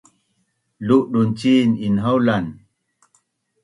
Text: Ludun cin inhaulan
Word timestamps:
Ludun 0.87 1.29
cin 1.39 1.69
inhaulan 1.87 2.45